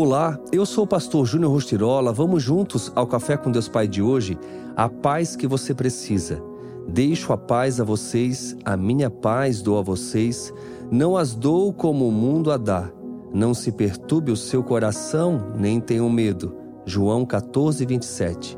Olá, 0.00 0.38
eu 0.52 0.64
sou 0.64 0.84
o 0.84 0.86
pastor 0.86 1.26
Júnior 1.26 1.50
Rostirola. 1.50 2.12
Vamos 2.12 2.40
juntos 2.40 2.92
ao 2.94 3.04
Café 3.04 3.36
com 3.36 3.50
Deus 3.50 3.66
Pai 3.66 3.88
de 3.88 4.00
hoje? 4.00 4.38
A 4.76 4.88
paz 4.88 5.34
que 5.34 5.44
você 5.44 5.74
precisa. 5.74 6.40
Deixo 6.86 7.32
a 7.32 7.36
paz 7.36 7.80
a 7.80 7.84
vocês, 7.84 8.56
a 8.64 8.76
minha 8.76 9.10
paz 9.10 9.60
dou 9.60 9.76
a 9.76 9.82
vocês. 9.82 10.54
Não 10.88 11.16
as 11.16 11.34
dou 11.34 11.72
como 11.72 12.06
o 12.06 12.12
mundo 12.12 12.52
a 12.52 12.56
dá. 12.56 12.88
Não 13.34 13.52
se 13.52 13.72
perturbe 13.72 14.30
o 14.30 14.36
seu 14.36 14.62
coração, 14.62 15.52
nem 15.58 15.80
tenham 15.80 16.08
medo. 16.08 16.54
João 16.86 17.26
14, 17.26 17.84
27. 17.84 18.56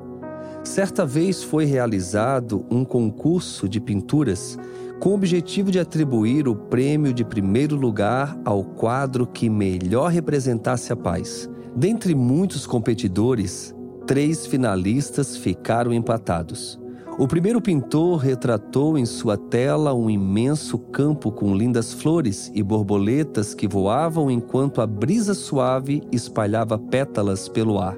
Certa 0.63 1.07
vez 1.07 1.43
foi 1.43 1.65
realizado 1.65 2.67
um 2.71 2.85
concurso 2.85 3.67
de 3.67 3.81
pinturas 3.81 4.59
com 5.01 5.11
o 5.11 5.15
objetivo 5.15 5.71
de 5.71 5.81
atribuir 5.81 6.47
o 6.47 6.55
prêmio 6.55 7.15
de 7.15 7.25
primeiro 7.25 7.75
lugar 7.75 8.39
ao 8.45 8.63
quadro 8.63 9.27
que 9.27 9.49
melhor 9.49 10.11
representasse 10.11 10.93
a 10.93 10.97
paz. 10.97 11.49
Dentre 11.75 12.15
muitos 12.15 12.67
competidores, 12.67 13.75
três 14.07 14.47
finalistas 14.47 15.39
ficaram 15.39 15.95
empatados. 15.95 16.79
O 17.19 17.27
primeiro 17.27 17.63
pintor 17.63 18.19
retratou 18.19 18.99
em 18.99 19.07
sua 19.07 19.39
tela 19.39 19.95
um 19.95 20.11
imenso 20.11 20.79
campo 20.79 21.33
com 21.33 21.55
lindas 21.55 21.95
flores 21.95 22.53
e 22.55 22.63
borboletas 22.63 23.55
que 23.55 23.67
voavam 23.67 24.31
enquanto 24.31 24.83
a 24.83 24.87
brisa 24.87 25.33
suave 25.33 26.03
espalhava 26.13 26.79
pétalas 26.79 27.49
pelo 27.49 27.79
ar, 27.79 27.97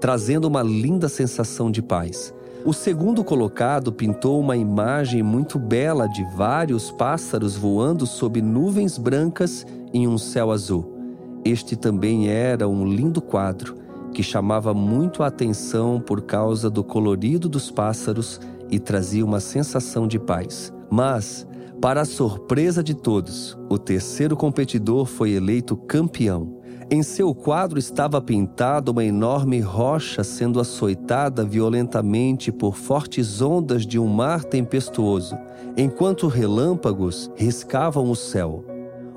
trazendo 0.00 0.46
uma 0.46 0.62
linda 0.62 1.08
sensação 1.08 1.70
de 1.70 1.82
paz. 1.82 2.34
O 2.62 2.74
segundo 2.74 3.24
colocado 3.24 3.90
pintou 3.90 4.38
uma 4.38 4.54
imagem 4.54 5.22
muito 5.22 5.58
bela 5.58 6.06
de 6.06 6.22
vários 6.36 6.90
pássaros 6.90 7.56
voando 7.56 8.06
sob 8.06 8.42
nuvens 8.42 8.98
brancas 8.98 9.66
em 9.94 10.06
um 10.06 10.18
céu 10.18 10.50
azul. 10.50 10.94
Este 11.42 11.74
também 11.74 12.28
era 12.28 12.68
um 12.68 12.86
lindo 12.86 13.22
quadro 13.22 13.76
que 14.12 14.22
chamava 14.22 14.74
muito 14.74 15.22
a 15.22 15.28
atenção 15.28 16.00
por 16.00 16.20
causa 16.20 16.68
do 16.68 16.84
colorido 16.84 17.48
dos 17.48 17.70
pássaros 17.70 18.38
e 18.70 18.78
trazia 18.78 19.24
uma 19.24 19.40
sensação 19.40 20.06
de 20.06 20.18
paz. 20.18 20.70
Mas, 20.90 21.46
para 21.80 22.02
a 22.02 22.04
surpresa 22.04 22.82
de 22.82 22.92
todos, 22.92 23.56
o 23.70 23.78
terceiro 23.78 24.36
competidor 24.36 25.06
foi 25.06 25.30
eleito 25.30 25.76
campeão. 25.76 26.59
Em 26.92 27.04
seu 27.04 27.32
quadro 27.32 27.78
estava 27.78 28.20
pintada 28.20 28.90
uma 28.90 29.04
enorme 29.04 29.60
rocha 29.60 30.24
sendo 30.24 30.58
açoitada 30.58 31.44
violentamente 31.44 32.50
por 32.50 32.74
fortes 32.74 33.40
ondas 33.40 33.86
de 33.86 33.96
um 33.96 34.08
mar 34.08 34.42
tempestuoso, 34.42 35.38
enquanto 35.76 36.26
relâmpagos 36.26 37.30
riscavam 37.36 38.10
o 38.10 38.16
céu. 38.16 38.64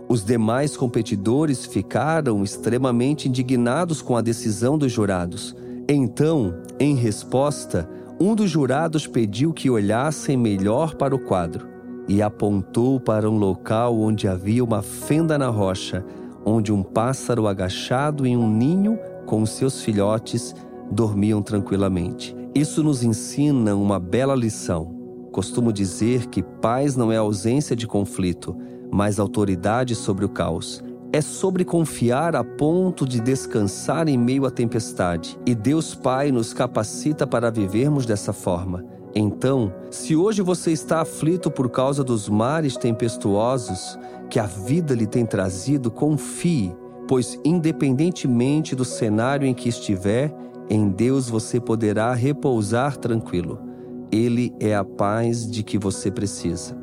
Os 0.08 0.24
demais 0.24 0.78
competidores 0.78 1.66
ficaram 1.66 2.44
extremamente 2.44 3.28
indignados 3.28 4.04
com 4.04 4.16
a 4.16 4.22
decisão 4.22 4.78
dos 4.78 4.92
jurados. 4.92 5.56
Então, 5.90 6.54
em 6.80 6.94
resposta, 6.94 7.90
um 8.22 8.36
dos 8.36 8.52
jurados 8.52 9.08
pediu 9.08 9.52
que 9.52 9.72
olhassem 9.72 10.38
melhor 10.38 10.94
para 10.94 11.16
o 11.16 11.20
quadro 11.20 11.68
e 12.08 12.22
apontou 12.22 13.00
para 13.00 13.28
um 13.28 13.38
local 13.38 13.98
onde 13.98 14.28
havia 14.28 14.64
uma 14.64 14.84
fenda 14.84 15.40
na 15.40 15.48
rocha 15.48 16.06
onde 16.46 16.72
um 16.72 16.84
pássaro 16.84 17.48
agachado 17.48 18.26
em 18.26 18.36
um 18.36 18.50
ninho 18.50 18.98
com 19.26 19.46
seus 19.46 19.82
filhotes 19.82 20.56
dormiam 20.92 21.42
tranquilamente. 21.42 22.36
Isso 22.54 22.84
nos 22.84 23.04
ensina 23.04 23.76
uma 23.76 24.00
bela 24.00 24.36
lição. 24.36 24.94
Costumo 25.32 25.74
dizer 25.74 26.28
que 26.28 26.44
paz 26.44 26.96
não 26.96 27.12
é 27.12 27.18
ausência 27.18 27.76
de 27.76 27.88
conflito, 27.88 28.56
mas 28.92 29.20
autoridade 29.20 29.96
sobre 29.96 30.24
o 30.24 30.30
caos. 30.30 30.84
É 31.12 31.22
sobre 31.22 31.66
confiar 31.66 32.36
a 32.36 32.44
ponto 32.44 33.08
de 33.08 33.20
descansar 33.20 34.08
em 34.08 34.18
meio 34.18 34.46
à 34.46 34.52
tempestade. 34.52 35.40
E 35.46 35.56
Deus 35.56 35.96
Pai 35.96 36.32
nos 36.32 36.54
capacita 36.54 37.26
para 37.26 37.52
vivermos 37.52 38.06
dessa 38.06 38.34
forma. 38.34 38.86
Então, 39.16 39.72
se 39.92 40.16
hoje 40.16 40.42
você 40.42 40.72
está 40.72 41.02
aflito 41.02 41.52
por 41.52 41.70
causa 41.70 42.04
dos 42.04 42.28
mares 42.28 42.76
tempestuosos 42.76 43.98
que 44.30 44.40
a 44.40 44.46
vida 44.46 44.96
lhe 44.96 45.06
tem 45.06 45.24
trazido, 45.24 45.92
confie, 45.92 46.76
pois, 47.08 47.40
independentemente 47.46 48.76
do 48.76 48.84
cenário 48.84 49.46
em 49.46 49.54
que 49.54 49.70
estiver, 49.70 50.34
em 50.68 50.90
Deus 50.90 51.30
você 51.30 51.60
poderá 51.60 52.12
repousar 52.14 52.98
tranquilo. 52.98 53.60
Ele 54.12 54.52
é 54.60 54.76
a 54.76 54.84
paz 54.84 55.50
de 55.50 55.62
que 55.62 55.78
você 55.78 56.10
precisa. 56.10 56.76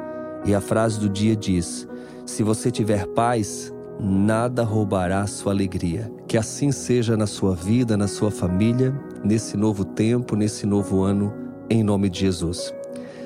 E 0.45 0.55
a 0.55 0.61
frase 0.61 1.01
do 1.01 1.09
dia 1.09 1.35
diz: 1.35 1.89
Se 2.25 2.43
você 2.45 2.71
tiver 2.71 3.07
paz, 3.09 3.73
nada 3.99 4.63
roubará 4.63 5.27
sua 5.27 5.53
alegria. 5.53 6.13
Que 6.29 6.39
assim 6.39 6.71
seja 6.71 7.17
na 7.17 7.27
sua 7.27 7.55
vida, 7.55 7.97
na 7.97 8.07
sua 8.07 8.31
família, 8.31 8.95
nesse 9.25 9.57
novo 9.57 9.85
tempo, 9.85 10.37
nesse 10.37 10.65
novo 10.67 11.03
ano 11.03 11.40
em 11.71 11.85
nome 11.85 12.11
de 12.11 12.21
Jesus. 12.21 12.75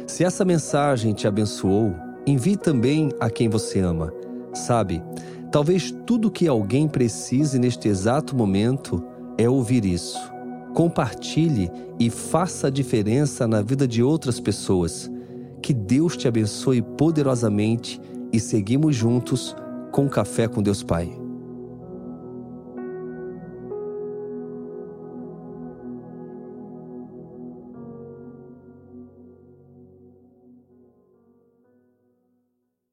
Se 0.06 0.22
essa 0.22 0.44
mensagem 0.44 1.15
te 1.15 1.27
abençoou, 1.27 1.94
envie 2.27 2.56
também 2.56 3.10
a 3.19 3.31
quem 3.31 3.49
você 3.49 3.81
ama. 3.81 4.12
Sabe, 4.53 5.03
talvez 5.50 5.93
tudo 6.06 6.31
que 6.31 6.47
alguém 6.47 6.87
precise 6.87 7.59
neste 7.59 7.88
exato 7.88 8.37
momento 8.37 9.03
é 9.38 9.49
ouvir 9.49 9.84
isso. 9.84 10.19
Compartilhe 10.75 11.71
e 11.99 12.10
faça 12.10 12.66
a 12.66 12.71
diferença 12.71 13.49
na 13.49 13.62
vida 13.62 13.88
de 13.88 14.03
outras 14.03 14.38
pessoas. 14.38 15.11
Que 15.62 15.72
Deus 15.72 16.16
te 16.16 16.28
abençoe 16.28 16.82
poderosamente 16.82 18.00
e 18.32 18.38
seguimos 18.38 18.94
juntos 18.94 19.56
com 19.91 20.09
Café 20.09 20.47
com 20.49 20.62
Deus 20.62 20.82
Pai. 20.82 21.24